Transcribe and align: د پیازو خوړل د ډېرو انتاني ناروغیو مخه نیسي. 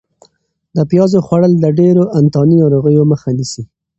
د 0.75 0.77
پیازو 0.91 1.17
خوړل 1.25 1.53
د 1.59 1.65
ډېرو 1.79 2.03
انتاني 2.19 2.55
ناروغیو 2.61 3.09
مخه 3.11 3.29
نیسي. 3.37 3.63